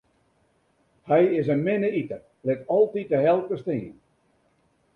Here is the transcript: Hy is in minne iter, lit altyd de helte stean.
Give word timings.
Hy 1.07 1.21
is 1.39 1.47
in 1.53 1.61
minne 1.67 1.89
iter, 2.01 2.23
lit 2.45 2.65
altyd 2.75 3.07
de 3.11 3.19
helte 3.25 3.55
stean. 3.61 3.95